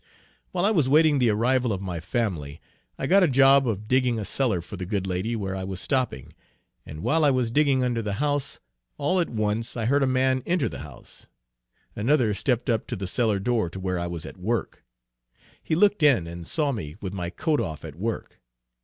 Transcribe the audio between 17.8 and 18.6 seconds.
at work.